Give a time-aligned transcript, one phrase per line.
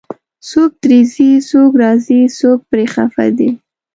[0.49, 3.49] څوک ترې ځي، څوک راځي، څوک پرې خفه دی